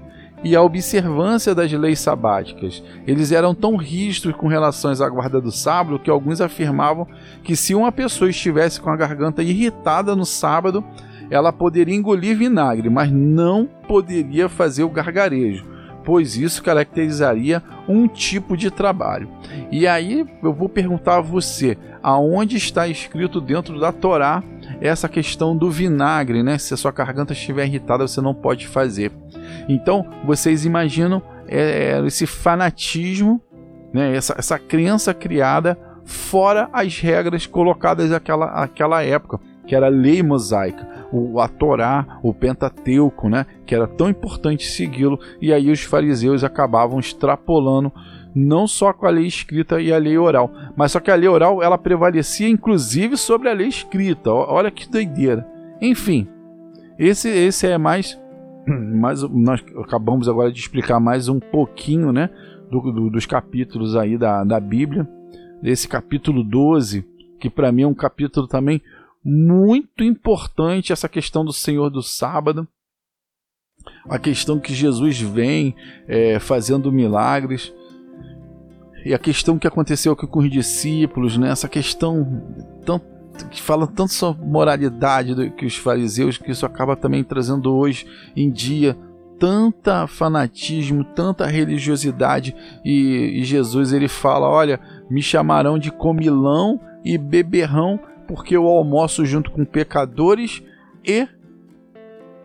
e 0.44 0.56
a 0.56 0.62
observância 0.62 1.54
das 1.54 1.70
leis 1.72 2.00
sabáticas. 2.00 2.82
Eles 3.06 3.30
eram 3.30 3.54
tão 3.54 3.76
rígidos 3.76 4.34
com 4.34 4.48
relação 4.48 4.90
à 4.90 5.08
guarda 5.08 5.40
do 5.40 5.52
sábado 5.52 5.98
que 5.98 6.10
alguns 6.10 6.40
afirmavam 6.40 7.06
que 7.44 7.54
se 7.54 7.74
uma 7.74 7.92
pessoa 7.92 8.30
estivesse 8.30 8.80
com 8.80 8.90
a 8.90 8.96
garganta 8.96 9.42
irritada 9.42 10.16
no 10.16 10.24
sábado, 10.24 10.84
ela 11.32 11.50
poderia 11.50 11.96
engolir 11.96 12.36
vinagre, 12.36 12.90
mas 12.90 13.10
não 13.10 13.66
poderia 13.88 14.50
fazer 14.50 14.84
o 14.84 14.90
gargarejo, 14.90 15.64
pois 16.04 16.36
isso 16.36 16.62
caracterizaria 16.62 17.62
um 17.88 18.06
tipo 18.06 18.54
de 18.54 18.70
trabalho. 18.70 19.30
E 19.70 19.86
aí 19.86 20.26
eu 20.42 20.52
vou 20.52 20.68
perguntar 20.68 21.16
a 21.16 21.20
você, 21.22 21.78
aonde 22.02 22.58
está 22.58 22.86
escrito 22.86 23.40
dentro 23.40 23.80
da 23.80 23.90
Torá 23.90 24.42
essa 24.78 25.08
questão 25.08 25.56
do 25.56 25.70
vinagre, 25.70 26.42
né? 26.42 26.58
Se 26.58 26.74
a 26.74 26.76
sua 26.76 26.90
garganta 26.90 27.32
estiver 27.32 27.64
irritada, 27.64 28.06
você 28.06 28.20
não 28.20 28.34
pode 28.34 28.66
fazer. 28.66 29.10
Então, 29.68 30.04
vocês 30.24 30.66
imaginam 30.66 31.22
é, 31.48 31.94
é, 31.94 32.06
esse 32.06 32.26
fanatismo, 32.26 33.40
né, 33.90 34.14
essa, 34.14 34.34
essa 34.36 34.58
crença 34.58 35.14
criada 35.14 35.78
fora 36.04 36.68
as 36.72 36.98
regras 36.98 37.46
colocadas 37.46 38.10
naquela, 38.10 38.60
naquela 38.60 39.02
época, 39.02 39.40
que 39.66 39.74
era 39.74 39.88
lei 39.88 40.22
mosaica, 40.22 41.01
o, 41.12 41.38
a 41.40 41.46
Torá, 41.46 42.18
o 42.22 42.32
Pentateuco, 42.32 43.28
né, 43.28 43.46
que 43.66 43.74
era 43.74 43.86
tão 43.86 44.08
importante 44.08 44.66
segui-lo, 44.66 45.18
e 45.40 45.52
aí 45.52 45.70
os 45.70 45.82
fariseus 45.82 46.42
acabavam 46.42 46.98
extrapolando 46.98 47.92
não 48.34 48.66
só 48.66 48.92
com 48.92 49.06
a 49.06 49.10
lei 49.10 49.26
escrita 49.26 49.80
e 49.80 49.92
a 49.92 49.98
lei 49.98 50.16
oral, 50.16 50.50
mas 50.74 50.92
só 50.92 51.00
que 51.00 51.10
a 51.10 51.14
lei 51.14 51.28
oral 51.28 51.62
ela 51.62 51.76
prevalecia 51.76 52.48
inclusive 52.48 53.16
sobre 53.16 53.48
a 53.48 53.52
lei 53.52 53.68
escrita. 53.68 54.30
Olha 54.30 54.70
que 54.70 54.90
doideira. 54.90 55.46
Enfim, 55.82 56.26
esse, 56.98 57.28
esse 57.28 57.66
é 57.66 57.76
mais 57.76 58.18
mas 58.66 59.22
nós 59.22 59.62
acabamos 59.84 60.28
agora 60.28 60.50
de 60.50 60.60
explicar 60.60 61.00
mais 61.00 61.28
um 61.28 61.38
pouquinho, 61.38 62.12
né, 62.12 62.30
do, 62.70 62.80
do, 62.92 63.10
dos 63.10 63.26
capítulos 63.26 63.96
aí 63.96 64.16
da, 64.16 64.44
da 64.44 64.58
Bíblia. 64.58 65.06
Esse 65.62 65.86
capítulo 65.86 66.42
12, 66.42 67.04
que 67.38 67.50
para 67.50 67.70
mim 67.70 67.82
é 67.82 67.86
um 67.86 67.94
capítulo 67.94 68.46
também 68.48 68.80
muito 69.24 70.02
importante 70.02 70.92
essa 70.92 71.08
questão 71.08 71.44
do 71.44 71.52
Senhor 71.52 71.90
do 71.90 72.02
sábado, 72.02 72.66
a 74.08 74.18
questão 74.18 74.58
que 74.58 74.74
Jesus 74.74 75.20
vem 75.20 75.74
é, 76.06 76.38
fazendo 76.38 76.92
milagres 76.92 77.72
e 79.04 79.12
a 79.12 79.18
questão 79.18 79.58
que 79.58 79.66
aconteceu 79.66 80.12
aqui 80.12 80.26
com 80.26 80.40
os 80.40 80.50
discípulos, 80.50 81.36
né? 81.36 81.50
Essa 81.50 81.68
questão 81.68 82.42
tão, 82.84 83.00
que 83.50 83.60
fala 83.60 83.86
tanto 83.86 84.12
sobre 84.12 84.44
moralidade 84.44 85.34
do, 85.34 85.50
que 85.50 85.66
os 85.66 85.76
fariseus, 85.76 86.38
que 86.38 86.50
isso 86.50 86.64
acaba 86.64 86.94
também 86.94 87.24
trazendo 87.24 87.74
hoje 87.74 88.06
em 88.36 88.50
dia 88.50 88.96
tanta 89.38 90.06
fanatismo, 90.06 91.02
tanta 91.02 91.46
religiosidade 91.46 92.54
e, 92.84 93.40
e 93.40 93.44
Jesus 93.44 93.92
ele 93.92 94.06
fala, 94.06 94.48
olha, 94.48 94.78
me 95.10 95.20
chamarão 95.20 95.78
de 95.78 95.90
comilão 95.90 96.80
e 97.04 97.18
beberrão 97.18 97.98
porque 98.26 98.56
eu 98.56 98.66
almoço 98.66 99.24
junto 99.24 99.50
com 99.50 99.64
pecadores 99.64 100.62
e 101.04 101.26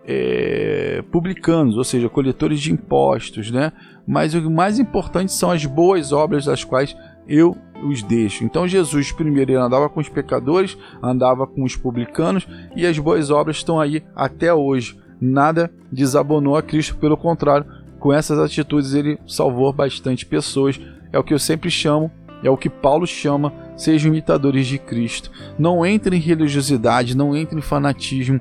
é, 0.06 1.04
publicanos, 1.12 1.78
ou 1.78 1.84
seja, 1.84 2.08
coletores 2.08 2.62
de 2.62 2.72
impostos, 2.72 3.52
né? 3.52 3.74
Mas 4.08 4.34
o 4.34 4.50
mais 4.50 4.80
importante 4.80 5.34
são 5.34 5.52
as 5.52 5.66
boas 5.66 6.14
obras 6.14 6.46
das 6.46 6.64
quais 6.64 6.96
eu 7.28 7.58
os 7.84 8.02
deixo. 8.02 8.44
Então 8.44 8.68
Jesus 8.68 9.12
primeiro 9.12 9.52
ele 9.52 9.60
andava 9.60 9.90
com 9.90 10.00
os 10.00 10.10
pecadores, 10.10 10.78
andava 11.04 11.46
com 11.46 11.64
os 11.64 11.76
publicanos 11.76 12.48
e 12.76 12.86
as 12.86 12.98
boas 12.98 13.30
obras 13.30 13.58
estão 13.58 13.80
aí 13.80 14.04
até 14.16 14.54
hoje. 14.54 14.98
Nada 15.20 15.72
desabonou 15.92 16.56
a 16.56 16.64
Cristo, 16.64 16.96
pelo 16.96 17.18
contrário, 17.18 17.66
com 18.00 18.14
essas 18.14 18.40
atitudes 18.40 18.94
ele 18.94 19.20
salvou 19.28 19.74
bastante 19.74 20.26
pessoas. 20.26 20.80
É 21.12 21.20
o 21.20 21.24
que 21.24 21.34
eu 21.34 21.40
sempre 21.40 21.70
chamo, 21.70 22.12
é 22.44 22.50
o 22.50 22.58
que 22.58 22.70
Paulo 22.70 23.06
chama, 23.08 23.54
sejam 23.76 24.12
imitadores 24.12 24.68
de 24.68 24.78
Cristo. 24.78 25.32
Não 25.58 25.86
entrem 25.86 26.20
em 26.20 26.22
religiosidade, 26.22 27.18
não 27.18 27.36
entrem 27.36 27.60
em 27.60 27.64
fanatismo, 27.64 28.40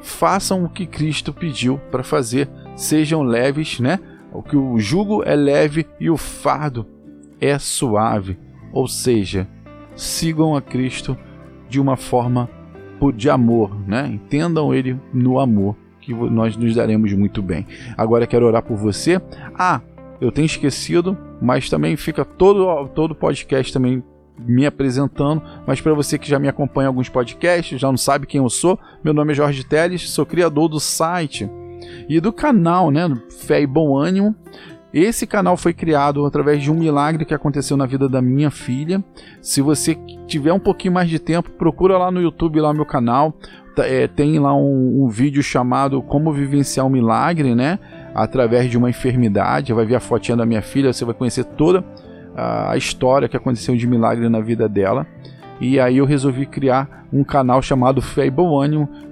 façam 0.00 0.64
o 0.64 0.68
que 0.68 0.86
Cristo 0.86 1.32
pediu 1.32 1.78
para 1.90 2.02
fazer, 2.02 2.48
sejam 2.76 3.22
leves, 3.22 3.80
né? 3.80 3.98
O 4.32 4.42
que 4.42 4.56
o 4.56 4.78
jugo 4.78 5.22
é 5.24 5.34
leve 5.34 5.86
e 5.98 6.10
o 6.10 6.16
fardo 6.16 6.86
é 7.40 7.58
suave, 7.58 8.38
ou 8.72 8.86
seja, 8.86 9.48
sigam 9.96 10.56
a 10.56 10.62
Cristo 10.62 11.16
de 11.68 11.80
uma 11.80 11.96
forma 11.96 12.48
de 13.14 13.30
amor, 13.30 13.76
né? 13.86 14.08
Entendam 14.08 14.74
ele 14.74 14.98
no 15.12 15.38
amor 15.38 15.76
que 16.00 16.12
nós 16.12 16.56
nos 16.56 16.74
daremos 16.74 17.12
muito 17.12 17.42
bem. 17.42 17.66
Agora 17.96 18.26
quero 18.26 18.46
orar 18.46 18.62
por 18.62 18.76
você. 18.76 19.20
Ah, 19.54 19.80
eu 20.20 20.32
tenho 20.32 20.46
esquecido, 20.46 21.16
mas 21.40 21.68
também 21.68 21.96
fica 21.96 22.24
todo 22.24 22.88
todo 22.88 23.14
podcast 23.14 23.72
também 23.72 24.02
me 24.38 24.64
apresentando, 24.66 25.42
mas 25.66 25.80
para 25.80 25.94
você 25.94 26.16
que 26.16 26.28
já 26.28 26.38
me 26.38 26.48
acompanha 26.48 26.86
em 26.86 26.88
alguns 26.88 27.08
podcasts, 27.08 27.80
já 27.80 27.88
não 27.88 27.96
sabe 27.96 28.26
quem 28.26 28.40
eu 28.40 28.48
sou, 28.48 28.78
meu 29.02 29.12
nome 29.12 29.32
é 29.32 29.34
Jorge 29.34 29.64
Teles, 29.64 30.10
sou 30.10 30.24
criador 30.24 30.68
do 30.68 30.78
site 30.78 31.50
e 32.08 32.20
do 32.20 32.32
canal, 32.32 32.90
né, 32.90 33.08
Fé 33.30 33.60
e 33.60 33.66
Bom 33.66 33.96
Ânimo. 33.96 34.34
Esse 34.92 35.26
canal 35.26 35.56
foi 35.56 35.74
criado 35.74 36.24
através 36.24 36.62
de 36.62 36.70
um 36.70 36.74
milagre 36.74 37.24
que 37.26 37.34
aconteceu 37.34 37.76
na 37.76 37.84
vida 37.84 38.08
da 38.08 38.22
minha 38.22 38.50
filha. 38.50 39.04
Se 39.42 39.60
você 39.60 39.94
tiver 40.26 40.52
um 40.52 40.58
pouquinho 40.58 40.94
mais 40.94 41.10
de 41.10 41.18
tempo, 41.18 41.50
procura 41.50 41.98
lá 41.98 42.10
no 42.10 42.22
YouTube 42.22 42.58
lá 42.58 42.72
meu 42.72 42.86
canal. 42.86 43.34
Tá, 43.76 43.86
é, 43.86 44.08
tem 44.08 44.38
lá 44.38 44.54
um, 44.56 45.04
um, 45.04 45.08
vídeo 45.08 45.42
chamado 45.42 46.00
Como 46.00 46.32
Vivenciar 46.32 46.86
um 46.86 46.90
Milagre, 46.90 47.54
né? 47.54 47.78
Através 48.22 48.70
de 48.70 48.76
uma 48.76 48.90
enfermidade. 48.90 49.72
Vai 49.72 49.86
ver 49.86 49.96
a 49.96 50.00
fotinha 50.00 50.36
da 50.36 50.46
minha 50.46 50.62
filha, 50.62 50.92
você 50.92 51.04
vai 51.04 51.14
conhecer 51.14 51.44
toda 51.44 51.84
a 52.36 52.76
história 52.76 53.28
que 53.28 53.36
aconteceu 53.36 53.76
de 53.76 53.86
milagre 53.86 54.28
na 54.28 54.40
vida 54.40 54.68
dela. 54.68 55.06
E 55.60 55.80
aí 55.80 55.98
eu 55.98 56.04
resolvi 56.04 56.46
criar 56.46 57.06
um 57.12 57.24
canal 57.24 57.60
chamado 57.60 58.00
Fé 58.00 58.32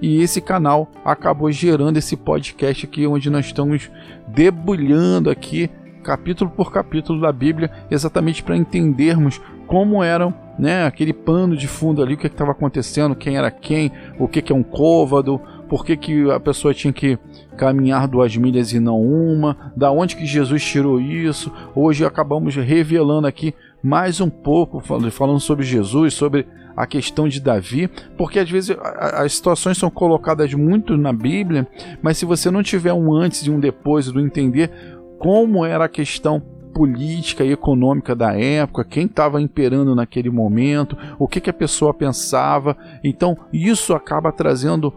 e 0.01 0.21
esse 0.21 0.39
canal 0.39 0.89
acabou 1.03 1.51
gerando 1.51 1.97
esse 1.97 2.15
podcast 2.15 2.85
aqui 2.85 3.05
onde 3.05 3.29
nós 3.29 3.47
estamos 3.47 3.91
debulhando 4.27 5.29
aqui 5.29 5.69
capítulo 6.03 6.49
por 6.49 6.71
capítulo 6.71 7.19
da 7.19 7.33
Bíblia, 7.33 7.69
exatamente 7.91 8.41
para 8.41 8.55
entendermos 8.55 9.41
como 9.67 10.01
eram 10.01 10.33
né, 10.57 10.85
aquele 10.85 11.11
pano 11.11 11.57
de 11.57 11.67
fundo 11.67 12.01
ali, 12.01 12.13
o 12.13 12.17
que 12.17 12.27
estava 12.27 12.51
acontecendo, 12.51 13.13
quem 13.13 13.35
era 13.35 13.51
quem, 13.51 13.91
o 14.17 14.25
que, 14.25 14.41
que 14.41 14.53
é 14.53 14.55
um 14.55 14.63
côvado, 14.63 15.41
por 15.67 15.85
que, 15.85 15.97
que 15.97 16.31
a 16.31 16.39
pessoa 16.39 16.73
tinha 16.73 16.93
que 16.93 17.17
caminhar 17.57 18.07
duas 18.07 18.35
milhas 18.35 18.73
e 18.73 18.79
não 18.79 19.01
uma, 19.01 19.73
da 19.75 19.91
onde 19.91 20.15
que 20.15 20.25
Jesus 20.25 20.63
tirou 20.63 20.99
isso. 20.99 21.51
Hoje 21.75 22.05
acabamos 22.05 22.55
revelando 22.55 23.27
aqui 23.27 23.53
mais 23.83 24.21
um 24.21 24.29
pouco, 24.29 24.79
falando 24.79 25.39
sobre 25.39 25.65
Jesus, 25.65 26.13
sobre 26.13 26.47
a 26.75 26.85
questão 26.85 27.27
de 27.27 27.41
Davi, 27.41 27.89
porque 28.17 28.37
às 28.37 28.49
vezes 28.49 28.77
as 28.79 29.33
situações 29.33 29.77
são 29.77 29.89
colocadas 29.89 30.53
muito 30.53 30.95
na 30.95 31.11
Bíblia, 31.11 31.67
mas 32.01 32.17
se 32.17 32.25
você 32.25 32.51
não 32.51 32.61
tiver 32.61 32.93
um 32.93 33.13
antes 33.13 33.41
e 33.45 33.49
um 33.49 33.59
depois 33.59 34.11
do 34.11 34.19
entender 34.19 34.71
como 35.17 35.65
era 35.65 35.85
a 35.85 35.89
questão 35.89 36.39
política 36.77 37.43
e 37.43 37.51
econômica 37.51 38.15
da 38.15 38.39
época, 38.39 38.83
quem 38.83 39.07
estava 39.07 39.41
imperando 39.41 39.95
naquele 39.95 40.29
momento, 40.29 40.95
o 41.17 41.27
que, 41.27 41.41
que 41.41 41.49
a 41.49 41.53
pessoa 41.53 41.91
pensava. 41.91 42.77
Então, 43.03 43.35
isso 43.51 43.95
acaba 43.95 44.31
trazendo 44.31 44.93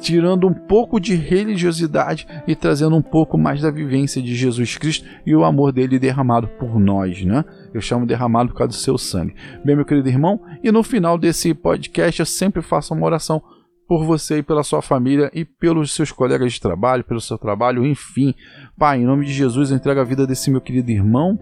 tirando 0.00 0.46
um 0.46 0.52
pouco 0.52 1.00
de 1.00 1.14
religiosidade 1.14 2.26
e 2.46 2.54
trazendo 2.54 2.96
um 2.96 3.02
pouco 3.02 3.36
mais 3.36 3.60
da 3.60 3.70
vivência 3.70 4.22
de 4.22 4.34
Jesus 4.34 4.76
Cristo 4.76 5.06
e 5.26 5.34
o 5.34 5.44
amor 5.44 5.72
dele 5.72 5.98
derramado 5.98 6.48
por 6.48 6.78
nós, 6.78 7.24
né? 7.24 7.44
Eu 7.72 7.80
chamo 7.80 8.06
derramado 8.06 8.50
por 8.50 8.58
causa 8.58 8.72
do 8.72 8.80
seu 8.80 8.96
sangue. 8.96 9.34
Bem, 9.64 9.76
meu 9.76 9.84
querido 9.84 10.08
irmão, 10.08 10.40
e 10.62 10.70
no 10.70 10.82
final 10.82 11.18
desse 11.18 11.52
podcast 11.54 12.20
eu 12.20 12.26
sempre 12.26 12.62
faço 12.62 12.94
uma 12.94 13.06
oração 13.06 13.42
por 13.86 14.04
você 14.04 14.38
e 14.38 14.42
pela 14.42 14.62
sua 14.62 14.82
família 14.82 15.30
e 15.32 15.44
pelos 15.44 15.92
seus 15.92 16.12
colegas 16.12 16.52
de 16.52 16.60
trabalho, 16.60 17.04
pelo 17.04 17.20
seu 17.20 17.38
trabalho, 17.38 17.86
enfim. 17.86 18.34
Pai, 18.76 19.00
em 19.00 19.04
nome 19.04 19.24
de 19.24 19.32
Jesus, 19.32 19.70
eu 19.70 19.76
entrego 19.76 20.00
a 20.00 20.04
vida 20.04 20.26
desse 20.26 20.50
meu 20.50 20.60
querido 20.60 20.90
irmão 20.90 21.38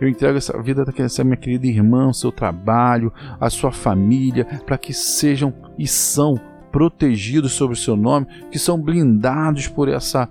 eu 0.00 0.08
entrego 0.08 0.38
essa 0.38 0.60
vida 0.62 0.84
dessa 0.84 1.24
minha 1.24 1.36
querida 1.36 1.66
irmã, 1.66 2.08
o 2.08 2.14
seu 2.14 2.30
trabalho, 2.30 3.12
a 3.40 3.50
sua 3.50 3.72
família, 3.72 4.44
para 4.64 4.78
que 4.78 4.92
sejam 4.92 5.52
e 5.78 5.86
são 5.86 6.36
protegidos 6.70 7.52
sobre 7.52 7.74
o 7.74 7.78
seu 7.78 7.96
nome, 7.96 8.26
que 8.50 8.58
são 8.58 8.80
blindados 8.80 9.68
por 9.68 9.88
essa 9.88 10.28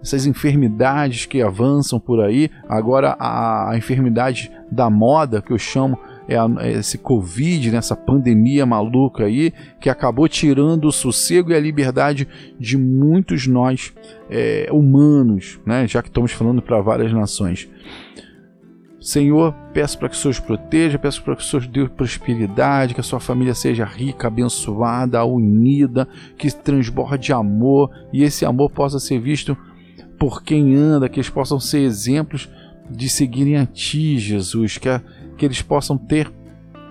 essas 0.00 0.26
enfermidades 0.26 1.26
que 1.26 1.42
avançam 1.42 1.98
por 1.98 2.20
aí. 2.20 2.50
Agora 2.68 3.16
a, 3.18 3.72
a 3.72 3.76
enfermidade 3.76 4.50
da 4.70 4.88
moda 4.88 5.42
que 5.42 5.52
eu 5.52 5.58
chamo 5.58 5.98
é, 6.28 6.36
a, 6.36 6.46
é 6.60 6.72
esse 6.72 6.98
Covid, 6.98 7.70
nessa 7.70 7.94
né, 7.94 8.02
pandemia 8.06 8.66
maluca 8.66 9.24
aí, 9.24 9.52
que 9.80 9.88
acabou 9.88 10.28
tirando 10.28 10.84
o 10.84 10.92
sossego 10.92 11.50
e 11.50 11.54
a 11.54 11.60
liberdade 11.60 12.28
de 12.60 12.76
muitos 12.76 13.46
nós 13.46 13.92
é, 14.30 14.68
humanos, 14.70 15.58
né? 15.64 15.88
já 15.88 16.02
que 16.02 16.08
estamos 16.08 16.32
falando 16.32 16.60
para 16.60 16.80
várias 16.80 17.12
nações. 17.12 17.68
Senhor, 19.00 19.54
peço 19.72 19.98
para 19.98 20.08
que 20.08 20.16
o 20.16 20.18
Senhor 20.18 20.32
os 20.32 20.40
proteja, 20.40 20.98
peço 20.98 21.22
para 21.22 21.36
que 21.36 21.42
o 21.42 21.44
Senhor 21.44 21.66
dê 21.66 21.88
prosperidade, 21.88 22.94
que 22.94 23.00
a 23.00 23.04
sua 23.04 23.20
família 23.20 23.54
seja 23.54 23.84
rica, 23.84 24.26
abençoada, 24.26 25.24
unida, 25.24 26.08
que 26.36 26.50
transborde 26.50 27.32
amor 27.32 27.90
e 28.12 28.24
esse 28.24 28.44
amor 28.44 28.70
possa 28.70 28.98
ser 28.98 29.20
visto 29.20 29.56
por 30.18 30.42
quem 30.42 30.74
anda, 30.74 31.08
que 31.08 31.20
eles 31.20 31.30
possam 31.30 31.60
ser 31.60 31.78
exemplos 31.78 32.48
de 32.90 33.08
seguirem 33.08 33.56
a 33.56 33.66
Ti, 33.66 34.18
Jesus, 34.18 34.78
que, 34.78 34.88
a, 34.88 35.00
que 35.36 35.44
eles 35.44 35.62
possam 35.62 35.96
ter 35.96 36.32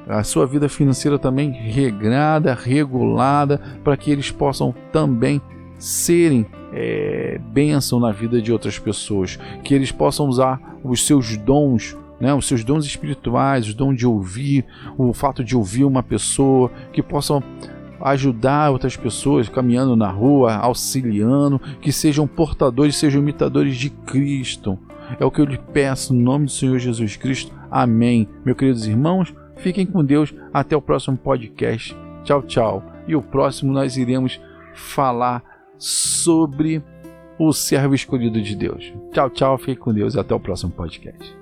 a 0.08 0.24
sua 0.24 0.46
vida 0.46 0.70
financeira 0.70 1.20
também 1.20 1.52
regrada, 1.52 2.54
regulada, 2.54 3.60
para 3.84 3.98
que 3.98 4.10
eles 4.10 4.32
possam 4.32 4.74
também 4.94 5.42
serem 5.78 6.46
é, 6.74 7.40
bênção 7.52 8.00
na 8.00 8.12
vida 8.12 8.42
de 8.42 8.52
outras 8.52 8.78
pessoas, 8.78 9.38
que 9.64 9.74
eles 9.74 9.92
possam 9.92 10.28
usar 10.28 10.60
os 10.84 11.06
seus 11.06 11.38
dons, 11.38 11.98
né, 12.20 12.34
os 12.34 12.48
seus 12.48 12.64
dons 12.64 12.86
espirituais, 12.86 13.70
o 13.70 13.76
dom 13.76 13.94
de 13.94 14.06
ouvir, 14.06 14.66
o 14.98 15.14
fato 15.14 15.44
de 15.44 15.56
ouvir 15.56 15.86
uma 15.86 16.04
pessoa, 16.04 16.72
que 16.92 17.02
possam 17.02 17.44
ajudar 18.02 18.72
outras 18.72 18.96
pessoas 18.96 19.50
caminhando 19.50 19.96
na 19.96 20.10
rua, 20.10 20.56
auxiliando, 20.56 21.60
que 21.82 21.92
sejam 21.92 22.28
portadores, 22.28 22.96
sejam 22.96 23.22
imitadores 23.22 23.76
de 23.76 23.90
Cristo. 23.90 24.78
É 25.20 25.26
o 25.26 25.32
que 25.32 25.40
eu 25.40 25.46
lhe 25.46 25.58
peço 25.58 26.14
no 26.14 26.22
nome 26.22 26.46
do 26.46 26.52
Senhor 26.52 26.78
Jesus 26.80 27.16
Cristo. 27.16 27.54
Amém. 27.72 28.28
Meus 28.46 28.58
queridos 28.58 28.86
irmãos, 28.86 29.34
fiquem 29.58 29.86
com 29.86 30.04
Deus. 30.04 30.34
Até 30.54 30.76
o 30.76 30.82
próximo 30.82 31.18
podcast. 31.18 31.96
Tchau, 32.24 32.42
tchau. 32.44 32.84
E 33.08 33.16
o 33.16 33.22
próximo 33.22 33.72
nós 33.72 33.96
iremos 33.96 34.40
falar 34.76 35.42
sobre 35.78 36.82
o 37.40 37.54
servo 37.54 37.94
escolhido 37.94 38.42
de 38.42 38.56
Deus. 38.56 38.94
Tchau, 39.12 39.30
tchau, 39.30 39.58
fique 39.58 39.78
com 39.78 39.94
Deus 39.94 40.16
e 40.16 40.20
até 40.20 40.34
o 40.34 40.40
próximo 40.40 40.72
podcast. 40.72 41.38